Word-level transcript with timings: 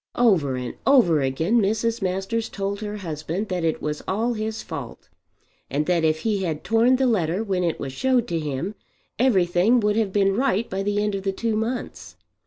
Over 0.15 0.55
and 0.55 0.73
over 0.87 1.21
again 1.21 1.61
Mrs. 1.61 2.01
Masters 2.01 2.49
told 2.49 2.79
her 2.81 2.97
husband 2.97 3.49
that 3.49 3.63
it 3.63 3.83
was 3.83 4.01
all 4.07 4.33
his 4.33 4.63
fault, 4.63 5.09
and 5.69 5.85
that 5.85 6.03
if 6.03 6.21
he 6.21 6.41
had 6.41 6.63
torn 6.63 6.95
the 6.95 7.05
letter 7.05 7.43
when 7.43 7.63
it 7.63 7.79
was 7.79 7.93
showed 7.93 8.27
to 8.29 8.39
him, 8.39 8.73
everything 9.19 9.79
would 9.81 9.97
have 9.97 10.11
been 10.11 10.35
right 10.35 10.67
by 10.67 10.81
the 10.81 11.03
end 11.03 11.13
of 11.13 11.21
the 11.21 11.31
two 11.31 11.55
months. 11.55 12.15